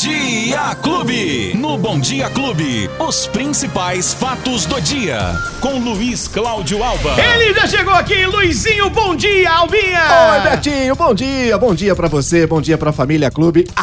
[0.00, 1.54] Dia Clube.
[1.56, 5.18] No Bom Dia Clube, os principais fatos do dia.
[5.60, 7.16] Com Luiz Cláudio Alba.
[7.20, 10.00] Ele já chegou aqui, Luizinho, bom dia, Albinha!
[10.44, 13.66] Oi, Betinho, bom dia, bom dia pra você, bom dia pra família Clube.
[13.74, 13.82] Ah,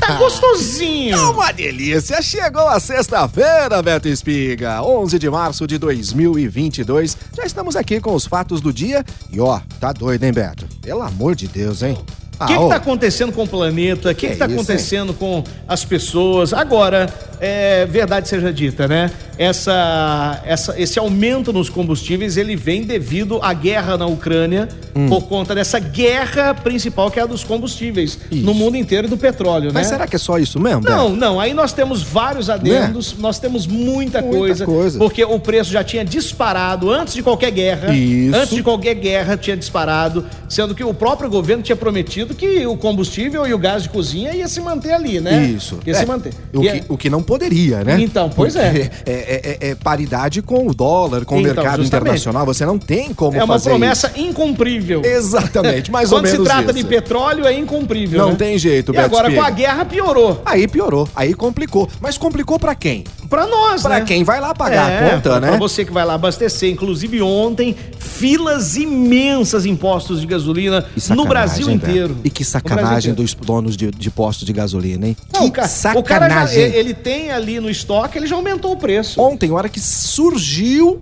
[0.00, 1.16] Tá gostosinho!
[1.16, 2.20] é uma delícia!
[2.20, 7.16] Chegou a sexta-feira, Beto Espiga, 11 de março de 2022.
[7.36, 10.66] Já estamos aqui com os fatos do dia e ó, tá doido, hein, Beto?
[10.82, 11.96] Pelo amor de Deus, hein?
[12.40, 14.10] O que, que tá acontecendo com o planeta?
[14.10, 16.52] O que, tá isso, acontecendo com as pessoas?
[16.52, 19.10] Agora, é, verdade seja dita, né?
[19.38, 25.08] Essa, essa, esse aumento nos combustíveis, ele vem devido à guerra na Ucrânia, Hum.
[25.08, 28.44] por conta dessa guerra principal que é a dos combustíveis, Isso.
[28.44, 29.92] no mundo inteiro e do petróleo, Mas né?
[29.92, 31.16] será que é só isso mesmo, Não, Beto?
[31.16, 31.38] não.
[31.40, 34.98] Aí nós temos vários adendos, nós temos muita, Muita coisa, coisa.
[34.98, 37.94] Porque o preço já tinha disparado antes de qualquer guerra.
[37.94, 38.34] Isso.
[38.36, 42.76] Antes de qualquer guerra tinha disparado, sendo que o próprio governo tinha prometido que o
[42.76, 45.44] combustível e o gás de cozinha ia se manter ali, né?
[45.44, 45.78] Isso.
[45.86, 46.32] Ia É, se manter.
[46.52, 48.00] O E que, é- o que não poderia, né?
[48.00, 48.90] Então, pois é.
[49.06, 49.12] É.
[49.12, 51.86] É, é- é paridade com o dólar, com o Então, mercado justamente.
[52.06, 52.46] internacional.
[52.46, 54.20] Você não tem como é uma fazer promessa isso.
[54.26, 55.02] incumprível.
[55.04, 56.74] Exatamente, mais ou Quando se menos trata isso.
[56.74, 58.18] de petróleo, é incumprível.
[58.18, 58.36] Não né?
[58.36, 60.40] tem jeito, E Beto agora com a guerra piorou.
[60.46, 61.86] Aí piorou, aí complicou.
[62.00, 63.04] Mas complicou pra quem?
[63.28, 64.04] Pra nós, Pra né?
[64.06, 65.58] quem vai lá pagar É, a conta, pra né?
[65.58, 66.70] você que vai lá abastecer.
[66.70, 72.16] Inclusive ontem, filas imensas em postos de gasolina no Brasil inteiro.
[72.24, 75.16] E que sacanagem dos donos de, de postos de gasolina, hein?
[75.32, 76.00] Não, que o cara, sacanagem.
[76.00, 79.20] o cara já, ele tem ali no estoque, ele já aumentou o preço.
[79.20, 81.00] Ontem, a hora que surgiu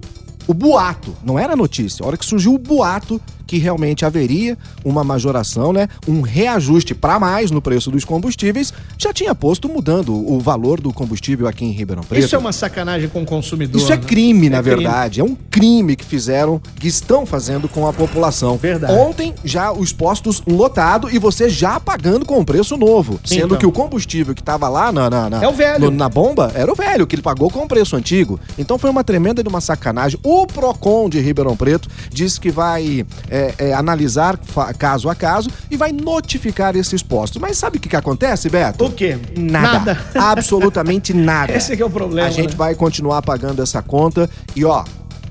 [0.49, 5.05] o boato, não era notícia, a hora que surgiu o boato que realmente haveria uma
[5.05, 5.89] majoração, né?
[6.09, 10.93] Um reajuste para mais no preço dos combustíveis, já tinha posto mudando o valor do
[10.93, 12.25] combustível aqui em Ribeirão Preto.
[12.25, 13.81] Isso é uma sacanagem com o consumidor.
[13.81, 14.03] Isso é né?
[14.05, 14.77] crime, na É crime.
[14.77, 15.21] verdade.
[15.21, 18.57] É um crime que fizeram, que estão fazendo com a população.
[18.57, 18.93] Verdade.
[18.93, 23.19] Ontem, já os postos lotados e você já pagando com um preço novo.
[23.25, 23.59] Sendo Então.
[23.59, 25.91] que o combustível que estava lá na, na, na- É o velho.
[25.91, 28.39] no- na bomba era o velho, que ele pagou com o preço antigo.
[28.59, 30.19] Então foi uma tremenda de uma sacanagem.
[30.23, 35.51] O PROCON de Ribeirão Preto disse que vai é, é, analisar fa- caso a caso
[35.71, 37.41] e vai notificar esses postos.
[37.41, 38.85] Mas sabe o que, que acontece, Beto?
[38.87, 39.19] O quê?
[39.37, 39.67] Nada.
[39.95, 39.99] Nada.
[40.15, 41.53] Absolutamente nada.
[41.57, 42.57] Esse é que é o problema, A gente né?
[42.57, 44.85] vai continuar pagando essa conta e, ó,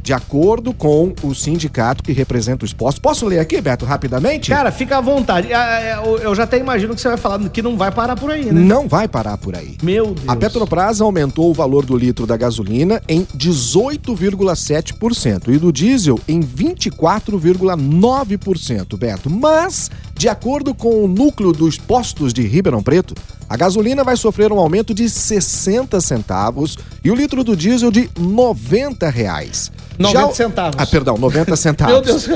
[0.05, 2.99] de acordo com o sindicato que representa os postos.
[2.99, 4.51] Posso ler aqui, Beto, rapidamente?
[4.51, 5.51] Cara, fica à vontade.
[5.51, 8.29] É, Eu eu já até imagino que você vai falar que não vai parar por
[8.29, 8.61] aí, né?
[8.61, 9.75] Não vai parar por aí.
[9.81, 10.29] Meu Deus.
[10.29, 16.39] A Petrobras aumentou o valor do litro da gasolina em 18,7% e do diesel em
[16.41, 19.27] 24,9%, Beto.
[19.29, 23.15] Mas, de acordo com o núcleo dos postos de Ribeirão Preto,
[23.49, 28.07] a gasolina vai sofrer um aumento de 60 centavos e o litro do diesel de
[28.19, 29.71] 90 reais.
[29.99, 30.75] 90 o- centavos.
[30.77, 31.93] Ah, perdão, 90 centavos.
[31.93, 32.27] Meu Deus,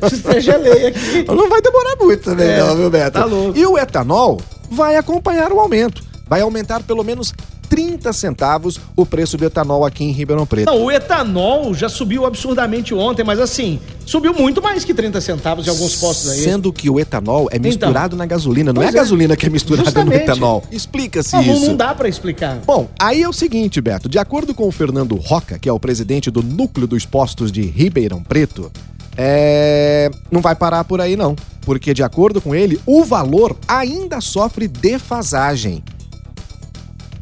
[0.00, 1.24] você gelei aqui.
[1.26, 3.18] Não vai demorar muito também, É, não, viu, Beto?
[3.18, 3.58] tá louco.
[3.58, 4.40] E o etanol
[4.70, 6.02] vai acompanhar o aumento.
[6.28, 7.32] Vai aumentar pelo menos
[7.68, 10.66] 30 centavos o preço do etanol aqui em Ribeirão Preto.
[10.66, 15.66] Não, o etanol já subiu absurdamente ontem, mas assim, subiu muito mais que 30 centavos
[15.66, 16.38] em alguns postos aí.
[16.42, 18.92] Sendo que o etanol é misturado na gasolina, não é a é.
[18.92, 20.22] gasolina que é misturada no Justamente.
[20.22, 20.64] etanol.
[20.70, 21.66] Explica-se isso.
[21.66, 22.58] não dá pra explicar.
[22.66, 24.08] Bom, aí é o seguinte, Beto.
[24.08, 27.62] De acordo com o Fernando Roca, que é o presidente do núcleo dos postos de
[27.62, 28.70] Ribeirão Preto,
[29.16, 30.10] é...
[30.30, 31.36] não vai parar por aí não.
[31.62, 35.82] Porque, de acordo com ele, o valor ainda sofre defasagem.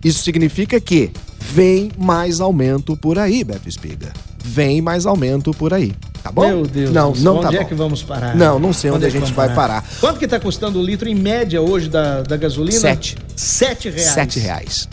[0.06, 4.12] Isso significa que vem mais aumento por aí, Beto Espiga.
[4.44, 5.92] Vem mais aumento por aí.
[6.22, 6.46] Tá bom?
[6.46, 7.64] Meu Deus Não, céu, não onde tá é bom.
[7.64, 8.36] que vamos parar?
[8.36, 9.84] Não, não sei onde, é a que gente vai parar.
[9.98, 12.78] Quanto que tá custando o litro em média hoje da, da gasolina?
[12.78, 13.16] Sete.
[13.34, 14.10] Sete reais.
[14.12, 14.88] Sete reais.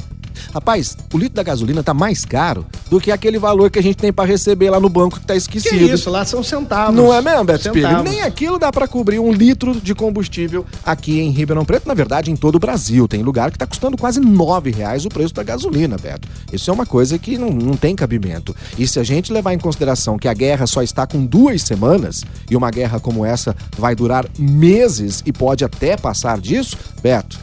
[0.53, 3.97] Rapaz, o litro da gasolina tá mais caro do que aquele valor que a gente
[3.97, 5.85] tem pra receber lá no banco que tá Que esquecido.
[5.93, 6.95] isso, lá são centavos.
[6.95, 8.03] Não é mesmo, Beto Espírito?
[8.03, 11.87] Nem aquilo dá pra cobrir um litro de combustível aqui em Ribeirão Preto.
[11.87, 13.07] Na verdade, em todo o Brasil.
[13.07, 16.27] Tem lugar que tá custando quase nove reais o preço da gasolina, Beto.
[16.51, 18.55] Isso é uma coisa que não, não tem cabimento.
[18.77, 22.23] E se a gente levar em consideração que a guerra só está com duas semanas
[22.49, 27.39] e uma guerra como essa vai durar meses e pode até passar disso, Beto,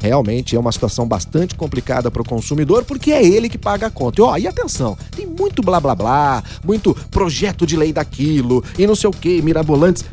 [0.00, 3.90] Realmente é uma situação bastante complicada para o consumidor, porque é ele que paga a
[3.90, 4.20] conta.
[4.20, 8.86] E, ó, e atenção, tem muito blá blá blá, muito projeto de lei daquilo e
[8.86, 10.04] não sei o que, mirabolantes,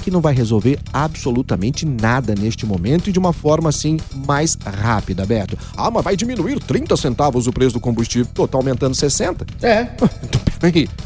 [0.00, 5.24] que não vai resolver absolutamente nada neste momento e de uma forma assim mais rápida,
[5.24, 5.56] Beto.
[5.76, 8.26] Ah, mas vai diminuir 30 centavos o preço do combustível.
[8.34, 9.46] Pô, tá aumentando 60?
[9.62, 9.90] É.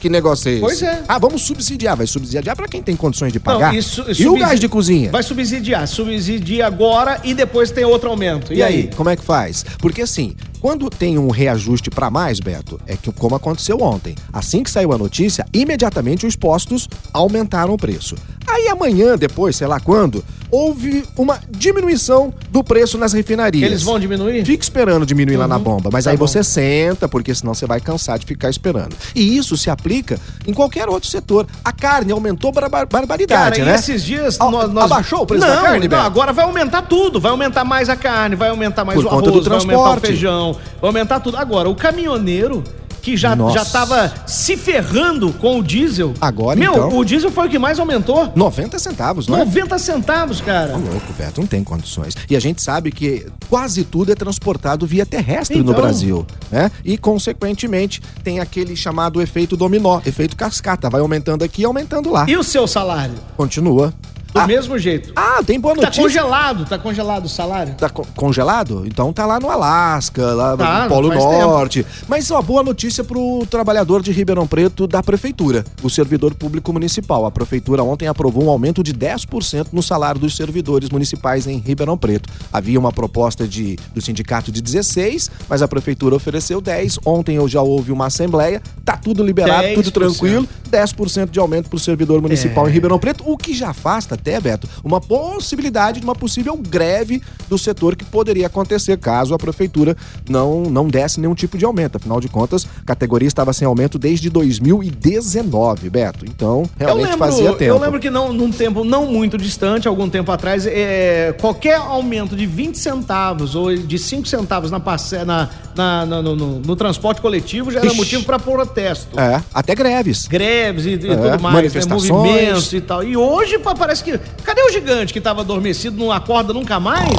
[0.01, 0.61] Que negócio é esse?
[0.61, 1.03] Pois é.
[1.07, 1.97] Ah, vamos subsidiar.
[1.97, 3.73] Vai subsidiar para quem tem condições de pagar.
[3.73, 5.11] Não, isso, e o gás de cozinha?
[5.11, 5.87] Vai subsidiar.
[5.87, 8.53] Subsidia agora e depois tem outro aumento.
[8.53, 9.65] E, E aí, como é que faz?
[9.79, 14.15] Porque assim, quando tem um reajuste para mais, Beto, é que como aconteceu ontem.
[14.33, 18.17] Assim que saiu a notícia, imediatamente os postos aumentaram o preço.
[18.55, 23.65] Aí amanhã, depois, sei lá quando, houve uma diminuição do preço nas refinarias.
[23.69, 24.45] Eles vão diminuir?
[24.45, 25.63] Fica esperando diminuir lá na Uhum.
[25.63, 26.25] bomba, mas Tá aí bom.
[26.25, 28.95] você senta, porque senão você vai cansar de ficar esperando.
[29.13, 31.49] E isso se aplica em qualquer outro setor.
[31.65, 33.75] A carne aumentou barba- barbaridade, Cara, né?
[33.75, 36.03] esses dias A- nós, nós- Abaixou o preço não, da carne, Não, Beto?
[36.03, 37.19] agora vai aumentar tudo.
[37.21, 40.01] Vai aumentar mais a carne, vai aumentar mais Por o arroz, do vai aumentar o
[40.01, 41.37] feijão, vai aumentar tudo.
[41.37, 42.63] Agora, o caminhoneiro
[43.05, 43.59] que já, Nossa.
[43.59, 46.15] já tava se ferrando com o diesel.
[46.19, 46.97] Agora, Meu, então?
[46.99, 48.33] o diesel foi o que mais aumentou.
[48.35, 49.45] 90 centavos, não é?
[49.45, 50.71] 90 centavos, cara.
[50.73, 52.17] Tá louco, Beto, não tem condições.
[52.31, 55.75] E a gente sabe que quase tudo é transportado via terrestre no Então.
[55.83, 56.71] Brasil, né?
[56.83, 60.89] E, consequentemente, tem aquele chamado efeito dominó, efeito cascata.
[60.89, 62.25] Vai aumentando aqui e aumentando lá.
[62.27, 63.15] E o seu salário?
[63.37, 63.93] Continua.
[64.35, 65.13] Do Ah, mesmo jeito.
[65.15, 66.03] ah, tem boa Tá notícia.
[66.03, 67.75] congelado, tá congelado o salário?
[67.77, 68.83] Tá co- congelado?
[68.85, 71.87] Então tá lá no Alasca, lá Tá, no Polo Norte.
[72.09, 77.25] Mas uma boa notícia pro trabalhador de Ribeirão Preto da prefeitura, o servidor público municipal.
[77.25, 81.97] A prefeitura ontem aprovou um aumento de 10% no salário dos servidores municipais em Ribeirão
[81.97, 82.29] Preto.
[82.53, 86.99] Havia uma proposta de, do sindicato de 16, mas a prefeitura ofereceu 10.
[87.07, 89.75] Ontem eu já houve uma assembleia, tá tudo liberado, 10%.
[89.77, 90.49] tudo tranquilo.
[90.73, 92.71] 10% de aumento pro servidor municipal É.
[92.71, 97.21] em Ribeirão Preto, o que já afasta até, Beto, uma possibilidade de uma possível greve
[97.47, 99.95] do setor que poderia acontecer caso a prefeitura
[100.29, 101.97] não, não desse nenhum tipo de aumento.
[101.97, 106.25] Afinal de contas, a categoria estava sem aumento desde 2019, Beto.
[106.25, 107.65] Então, realmente fazia tempo.
[107.75, 112.35] Eu lembro que não, num tempo não muito distante, algum tempo atrás, é, qualquer aumento
[112.35, 114.79] de 20 centavos ou de 5 centavos na,
[115.27, 117.97] na, na- na- no, no- no transporte coletivo já era Ixi.
[117.97, 119.19] motivo para protesto.
[119.21, 120.27] É, até greves.
[120.27, 121.51] Greves e, e É, tudo mais, né?
[121.51, 122.11] manifestações.
[122.11, 123.03] movimentos e tal.
[123.05, 124.14] E hoje parece que.
[124.45, 127.15] Cadê o gigante que tava adormecido, não acorda nunca mais?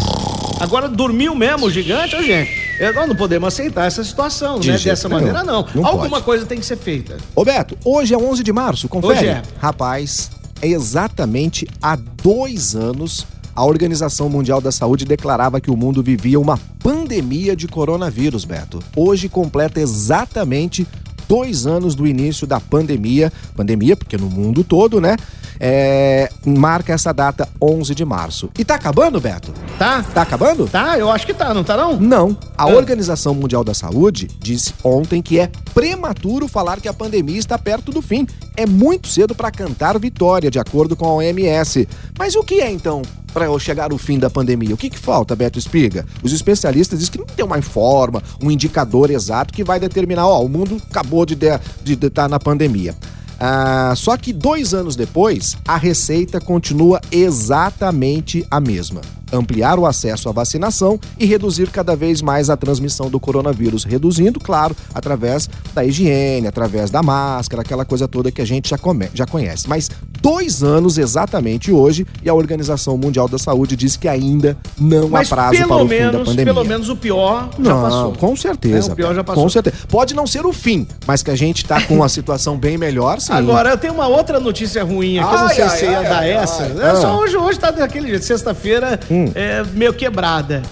[0.59, 2.49] Agora dormiu mesmo o gigante, ô gente.
[2.79, 4.77] Eu- Nós não podemos aceitar essa situação, De né?
[4.77, 5.19] Dessa nenhum.
[5.21, 5.65] maneira, não.
[5.73, 6.23] Não Alguma pode.
[6.23, 7.17] coisa tem que ser feita.
[7.35, 9.13] Ô Beto, hoje é 11 de março, confere.
[9.19, 9.41] Hoje é.
[9.59, 10.29] Rapaz,
[10.61, 13.25] é exatamente há dois anos
[13.55, 18.79] a Organização Mundial da Saúde declarava que o mundo vivia uma pandemia de coronavírus, Beto.
[18.95, 20.85] Hoje completa exatamente
[21.35, 23.31] dois anos do início da pandemia.
[23.57, 25.17] Pandemia, porque no mundo todo, né?
[25.59, 28.49] É, marca essa data 11 de março.
[28.57, 29.53] E tá acabando, Beto?
[29.77, 30.01] Tá?
[30.01, 30.67] Tá acabando?
[30.67, 31.97] Tá, eu acho que tá, não tá não?
[31.99, 32.37] Não.
[32.57, 32.67] A Ah.
[32.67, 37.91] Organização Mundial da Saúde disse ontem que é prematuro falar que a pandemia está perto
[37.91, 38.25] do fim.
[38.55, 41.87] É muito cedo para cantar vitória, de acordo com a OMS.
[42.17, 43.01] Mas o que é então
[43.35, 44.73] para chegar ao fim da pandemia?
[44.73, 46.05] O que, que falta, Beto Espiga?
[46.23, 50.41] Os especialistas dizem que não tem uma forma, um indicador exato que vai determinar, ó,
[50.41, 52.95] o mundo acabou de estar de, de tá na pandemia.
[53.37, 59.01] Ah, só que dois anos depois, a receita continua exatamente a mesma.
[59.33, 63.83] Ampliar o acesso à vacinação e reduzir cada vez mais a transmissão do coronavírus.
[63.83, 68.77] Reduzindo, claro, através da higiene, através da máscara, aquela coisa toda que a gente já,
[68.77, 69.67] come- já conhece.
[69.67, 69.89] Mas
[70.25, 75.31] dois anos exatamente hoje e a Organização Mundial da Saúde diz que ainda não Mas
[75.31, 76.45] há prazo para o fim da menos, pandemia.
[76.53, 78.11] pelo menos o pior já Não, passou.
[78.13, 78.89] com certeza.
[78.89, 79.43] É, o pior já passou.
[79.43, 79.75] Com certeza.
[79.87, 83.19] Pode não ser o fim, mas que a gente tá com uma situação bem melhor,
[83.21, 83.33] sim.
[83.33, 85.97] Agora, eu tenho uma outra notícia ruim aqui, eu não Ai, sei ai, se ia
[85.99, 86.63] ai, dar ai, essa.
[86.63, 86.89] ai.
[86.91, 87.17] É, só Ah.
[87.19, 89.31] hoje, hoje tá daquele jeito, sexta-feira, Hum.
[89.35, 90.63] é meio quebrada.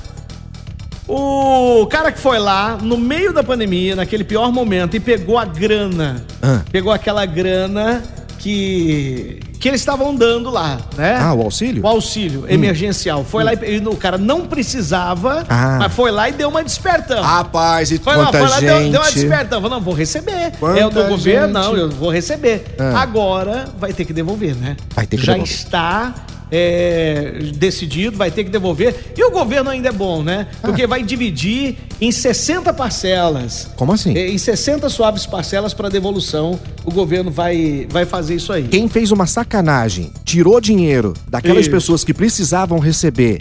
[1.07, 5.43] O cara que foi lá, no meio da pandemia, naquele pior momento, e pegou a
[5.45, 6.61] grana, Ah.
[6.71, 8.01] pegou aquela grana
[8.43, 11.15] que, que eles estavam dando lá, né?
[11.17, 11.81] Ah, o auxílio?
[11.83, 13.23] O auxílio emergencial.
[13.23, 15.77] Foi lá e, e o cara não precisava, Ah.
[15.79, 17.21] mas foi lá e deu uma despertão.
[17.23, 18.69] Rapaz, e Foi lá, quanta foi lá, gente.
[18.81, 19.61] deu, deu uma despertão.
[19.61, 20.51] Falou, não, vou receber.
[20.59, 21.53] Quanta é o do governo?
[21.53, 22.65] Não, eu vou receber.
[22.77, 23.01] Ah.
[23.01, 24.75] Agora vai ter que devolver, né?
[24.93, 25.53] Vai ter que Já devolver.
[25.55, 26.13] está
[26.55, 28.95] é, decidido, vai ter que devolver.
[29.17, 30.47] E o governo ainda é bom, né?
[30.61, 30.67] Ah.
[30.67, 33.69] Porque vai dividir em 60 parcelas.
[33.75, 34.15] Como assim?
[34.15, 38.67] É, Em 60 suaves parcelas para devolução, o governo vai, vai fazer isso aí.
[38.67, 41.71] Quem fez uma sacanagem, tirou dinheiro daquelas Isso.
[41.71, 43.39] pessoas que precisavam receber,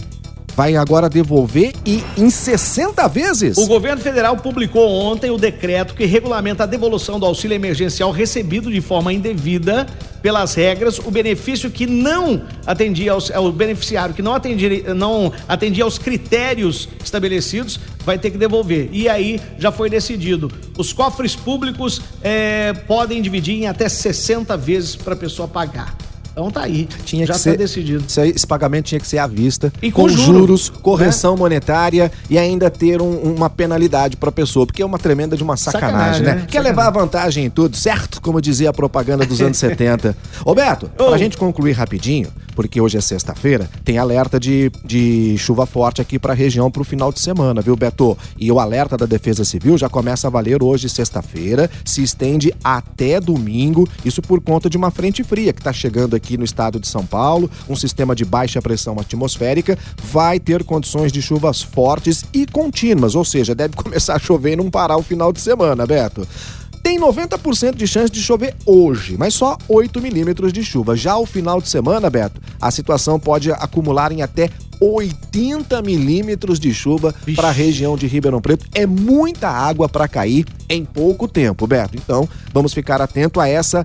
[0.57, 3.57] vai agora devolver e em 60 vezes?
[3.57, 8.71] O governo federal publicou ontem o decreto que regulamenta a devolução do auxílio emergencial recebido
[8.71, 9.87] de forma indevida
[10.23, 15.83] pelas regras, o benefício que não atendia aos, o beneficiário que não atendia, não atendia
[15.83, 18.89] aos critérios estabelecidos vai ter que devolver.
[18.93, 20.51] E aí já foi decidido.
[20.79, 26.02] Os cofres públicos eh, podem dividir em até 60 vezes para a pessoa pagar.
[26.33, 26.89] Então tá aí.
[27.05, 28.05] Tinha já que está ser, decidido.
[28.09, 31.37] Isso aí, esse pagamento tinha que ser à vista, E com, com juro, juros, correção
[31.37, 35.43] monetária e ainda ter um- uma penalidade para a pessoa, porque é uma tremenda de
[35.43, 36.35] uma sacanagem, Sacanagem, né?
[36.37, 36.47] né?
[36.51, 38.21] Quer levar vantagem em tudo, certo?
[38.21, 40.17] Como dizia a propaganda dos anos 70.
[40.45, 41.09] Ô Beto, Ô.
[41.11, 46.19] pra gente concluir rapidinho, porque hoje é sexta-feira, tem alerta de, de chuva forte aqui
[46.19, 48.17] para a região para o final de semana, viu, Beto?
[48.39, 53.21] E o alerta da Defesa Civil já começa a valer hoje, sexta-feira, se estende até
[53.21, 56.89] domingo, isso por conta de uma frente fria que está chegando aqui no estado de
[56.89, 59.79] São Paulo, um sistema de baixa pressão atmosférica,
[60.11, 64.57] vai ter condições de chuvas fortes e contínuas, ou seja, deve começar a chover e
[64.57, 66.27] não parar o final de semana, Beto
[66.93, 70.95] tem 90% de chance de chover hoje, mas só 8 milímetros de chuva.
[70.95, 76.75] Já o final de semana, Beto, a situação pode acumular em até 80 milímetros de
[76.75, 78.67] chuva para a região de Ribeirão Preto.
[78.75, 81.97] É muita água para cair em pouco tempo, Beto.
[81.97, 83.83] Então, vamos ficar atento a essa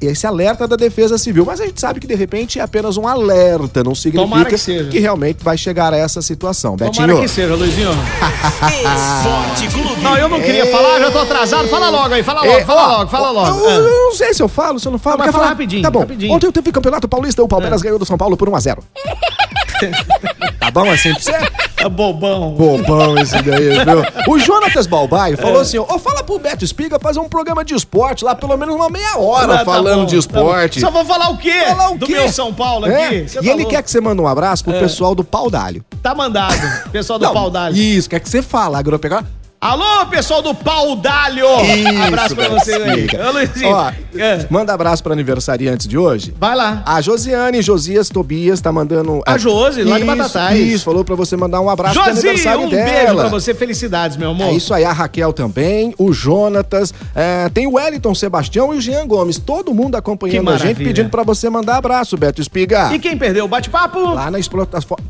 [0.00, 1.44] esse alerta da Defesa Civil.
[1.44, 4.98] Mas a gente sabe que de repente é apenas um alerta, não significa que, que,
[4.98, 6.76] realmente vai chegar a essa situação.
[6.76, 7.20] Tomara Betinho.
[7.20, 7.90] que seja, Luizinho.
[7.90, 10.02] Esporte Clube.
[10.02, 10.66] Não, eu não queria é...
[10.66, 11.68] falar, já tô atrasado.
[11.68, 12.64] Fala logo aí, fala logo, é...
[12.64, 13.58] fala logo, fala logo.
[13.60, 15.18] Eu, eu, não sei se eu falo, se eu não falo.
[15.18, 15.54] Não, mas fala falar?
[15.54, 15.82] rapidinho.
[15.82, 16.00] Tá bom.
[16.00, 16.32] Rapidinho.
[16.32, 17.84] Ontem eu teve campeonato paulista, o Palmeiras é.
[17.84, 18.82] ganhou do São Paulo por 1 a 0
[20.66, 21.32] Tá bom assim pra você?
[21.76, 22.50] É bobão.
[22.50, 24.02] Bobão esse daí, viu?
[24.26, 25.62] O Jonatas Balbaio falou é.
[25.62, 28.88] assim: ó, fala pro Beto Espiga fazer um programa de esporte lá, pelo menos uma
[28.88, 30.80] meia hora ah, tá falando bom, de esporte.
[30.80, 31.52] Tá Só vou falar o quê?
[31.68, 32.14] Falar o Do quê?
[32.14, 33.06] meu São Paulo é?
[33.06, 33.14] aqui.
[33.14, 33.70] E tá ele louco.
[33.70, 34.80] quer que você mande um abraço pro é.
[34.80, 35.84] pessoal do Pau d'Alho.
[36.02, 36.56] Tá mandado.
[36.90, 37.76] Pessoal do Não, Pau d'Alho.
[37.76, 39.28] Isso, quer que você fala, agropecuária.
[39.58, 41.46] Alô, pessoal do Pau d'Alho!
[41.64, 43.06] Isso, abraço pra você aí.
[43.26, 43.70] Ô, Luizinho.
[43.70, 44.46] Ó, é.
[44.50, 46.34] Manda abraço pra aniversariante de hoje.
[46.38, 46.82] Vai lá.
[46.84, 49.22] A Josiane Josias Tobias tá mandando...
[49.26, 50.60] A, a Josi, lá de Batatais.
[50.60, 52.82] Isso, falou pra você mandar um abraço Josi, pro aniversário um dela.
[52.82, 54.48] um beijo pra você, felicidades, meu amor.
[54.48, 58.80] É isso aí, a Raquel também, o Jonatas, é, tem o Wellington Sebastião e o
[58.80, 59.38] Jean Gomes.
[59.38, 62.92] Todo mundo acompanhando a gente, pedindo pra você mandar abraço, Beto Espiga.
[62.94, 63.98] E quem perdeu o bate-papo?
[64.12, 64.46] Lá nas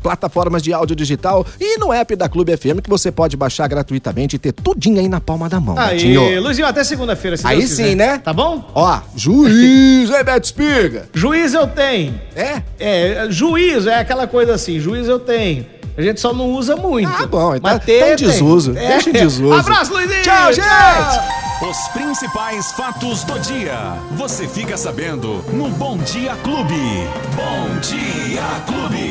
[0.01, 4.36] plataformas de áudio digital e no app da Clube FM que você pode baixar gratuitamente
[4.37, 5.77] ter tudinho aí na palma da mão.
[5.77, 6.41] Aí, Betinho.
[6.41, 7.95] Luizinho, até segunda-feira, se Aí Deus sim, quiser.
[7.95, 8.17] né?
[8.17, 8.69] Tá bom?
[8.73, 11.09] Ó, juiz, aí, Beto Espiga.
[11.13, 12.19] Juiz eu tenho.
[12.35, 12.61] É?
[12.79, 15.65] É, juiz é aquela coisa assim, juiz eu tenho.
[15.97, 17.09] A gente só não usa muito.
[17.09, 18.77] Ah, bom, então ter, tem desuso.
[18.77, 18.87] É.
[18.89, 19.53] Deixa em desuso.
[19.53, 20.21] Abraço, Luizinho!
[20.21, 20.67] Tchau, gente!
[20.67, 21.47] Tchau.
[21.59, 23.97] Os principais fatos do dia.
[24.11, 26.75] Você fica sabendo no Bom Dia Clube.
[27.35, 29.07] Bom Dia Clube.